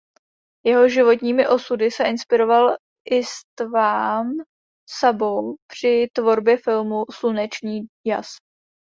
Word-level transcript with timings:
Jeho 0.65 0.89
životními 0.89 1.47
osudy 1.47 1.91
se 1.91 2.03
inspiroval 2.09 2.75
István 3.11 4.27
Szabó 4.89 5.55
při 5.71 6.07
tvorbě 6.15 6.57
filmu 6.57 7.03
"Sluneční 7.11 7.81
jas". 8.07 8.27